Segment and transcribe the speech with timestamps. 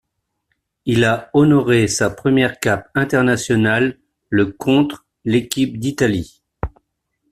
[0.87, 3.99] Il a honoré sa première cape internationale
[4.31, 6.41] le contre l'équipe d'Italie.